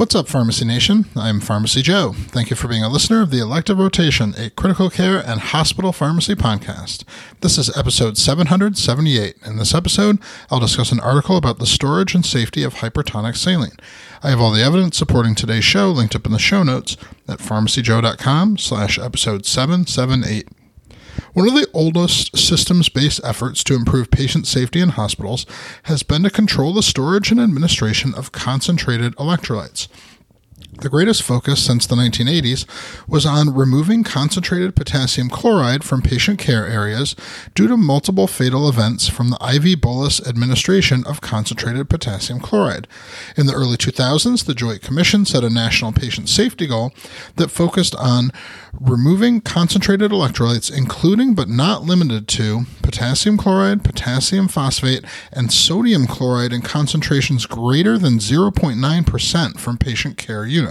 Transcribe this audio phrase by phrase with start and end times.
[0.00, 1.04] What's up, Pharmacy Nation?
[1.14, 2.14] I'm Pharmacy Joe.
[2.16, 5.92] Thank you for being a listener of the Elective Rotation, a critical care and hospital
[5.92, 7.04] pharmacy podcast.
[7.42, 9.36] This is episode 778.
[9.44, 10.18] In this episode,
[10.50, 13.76] I'll discuss an article about the storage and safety of hypertonic saline.
[14.22, 16.96] I have all the evidence supporting today's show linked up in the show notes
[17.28, 20.48] at pharmacyjoe.com slash episode 778.
[21.32, 25.46] One of the oldest systems based efforts to improve patient safety in hospitals
[25.84, 29.86] has been to control the storage and administration of concentrated electrolytes.
[30.80, 32.64] The greatest focus since the 1980s
[33.06, 37.14] was on removing concentrated potassium chloride from patient care areas
[37.54, 42.88] due to multiple fatal events from the IV bolus administration of concentrated potassium chloride.
[43.36, 46.92] In the early 2000s, the Joint Commission set a national patient safety goal
[47.36, 48.30] that focused on
[48.72, 56.54] removing concentrated electrolytes, including but not limited to potassium chloride, potassium phosphate, and sodium chloride
[56.54, 60.69] in concentrations greater than 0.9% from patient care units.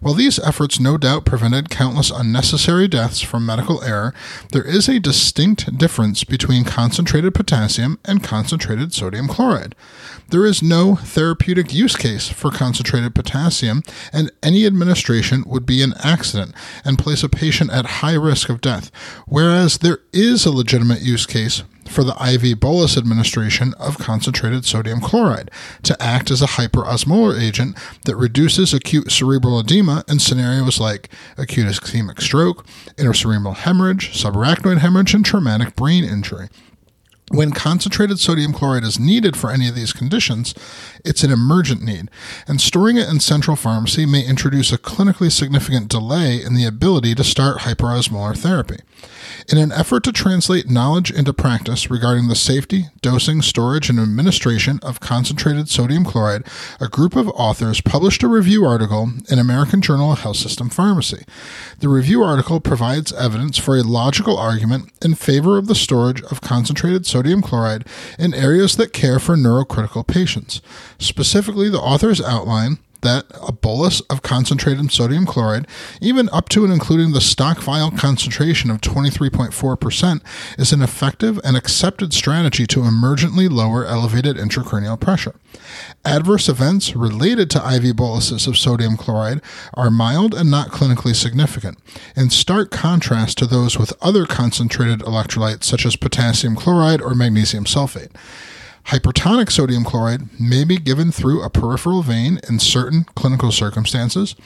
[0.00, 4.14] While these efforts no doubt prevented countless unnecessary deaths from medical error,
[4.52, 9.74] there is a distinct difference between concentrated potassium and concentrated sodium chloride.
[10.28, 13.82] There is no therapeutic use case for concentrated potassium,
[14.12, 18.60] and any administration would be an accident and place a patient at high risk of
[18.60, 18.90] death,
[19.26, 21.62] whereas there is a legitimate use case
[21.94, 25.50] for the IV bolus administration of concentrated sodium chloride
[25.84, 31.68] to act as a hyperosmolar agent that reduces acute cerebral edema in scenarios like acute
[31.68, 36.48] ischemic stroke, intracerebral hemorrhage, subarachnoid hemorrhage, and traumatic brain injury.
[37.30, 40.54] When concentrated sodium chloride is needed for any of these conditions,
[41.06, 42.10] it's an emergent need,
[42.46, 47.14] and storing it in central pharmacy may introduce a clinically significant delay in the ability
[47.14, 48.76] to start hyperosmolar therapy.
[49.50, 54.78] In an effort to translate knowledge into practice regarding the safety, dosing, storage, and administration
[54.82, 56.46] of concentrated sodium chloride,
[56.78, 61.24] a group of authors published a review article in American Journal of Health System Pharmacy.
[61.80, 66.40] The review article provides evidence for a logical argument in favor of the storage of
[66.40, 67.86] concentrated sodium chloride
[68.18, 70.60] in areas that care for neurocritical patients.
[70.98, 75.66] Specifically, the authors outline that a bolus of concentrated sodium chloride,
[76.00, 80.20] even up to and including the stock vial concentration of 23.4%,
[80.58, 85.34] is an effective and accepted strategy to emergently lower elevated intracranial pressure.
[86.04, 89.40] Adverse events related to IV boluses of sodium chloride
[89.74, 91.78] are mild and not clinically significant,
[92.16, 97.64] in stark contrast to those with other concentrated electrolytes such as potassium chloride or magnesium
[97.64, 98.10] sulfate.
[98.86, 104.36] Hypertonic sodium chloride may be given through a peripheral vein in certain clinical circumstances,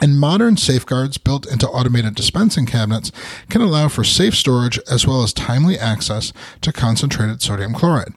[0.00, 3.10] and modern safeguards built into automated dispensing cabinets
[3.48, 8.12] can allow for safe storage as well as timely access to concentrated sodium chloride.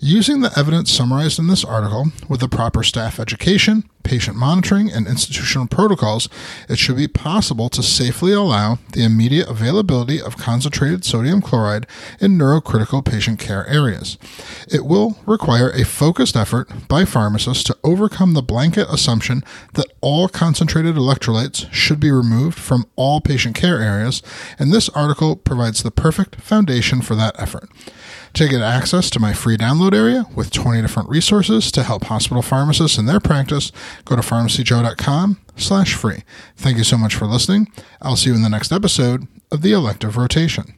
[0.00, 5.06] Using the evidence summarized in this article with the proper staff education, patient monitoring, and
[5.06, 6.30] institutional protocols,
[6.66, 11.86] it should be possible to safely allow the immediate availability of concentrated sodium chloride
[12.18, 14.16] in neurocritical patient care areas.
[14.66, 19.42] It will require a focused effort by pharmacists to overcome the blanket assumption
[19.74, 24.22] that all concentrated electrolytes should be removed from all patient care areas,
[24.58, 27.68] and this article provides the perfect foundation for that effort.
[28.34, 32.42] To get access to my free download area with 20 different resources to help hospital
[32.42, 33.72] pharmacists in their practice,
[34.04, 36.22] go to pharmacyjoe.com slash free.
[36.56, 37.68] Thank you so much for listening.
[38.00, 40.77] I'll see you in the next episode of the Elective Rotation.